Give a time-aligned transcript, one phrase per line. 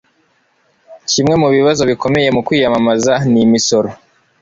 [1.11, 3.89] Kimwe mu bibazo bikomeye mu kwiyamamaza ni imisoro.